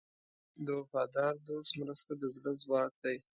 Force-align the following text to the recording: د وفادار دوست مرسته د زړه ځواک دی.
د 0.65 0.67
وفادار 0.79 1.33
دوست 1.47 1.71
مرسته 1.81 2.11
د 2.17 2.23
زړه 2.35 2.51
ځواک 2.61 2.91
دی. 3.03 3.17